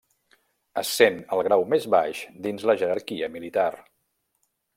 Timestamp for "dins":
2.47-2.67